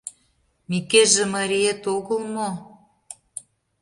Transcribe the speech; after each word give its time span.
Микеже 0.69 1.23
мариет 1.33 1.81
огыл 1.95 2.21
мо? 2.35 2.49